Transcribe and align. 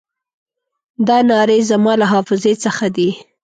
دا 1.07 1.17
نارې 1.29 1.59
زما 1.69 1.93
له 2.01 2.05
حافظې 2.13 2.53
څخه 2.63 2.85
دي. 2.95 3.09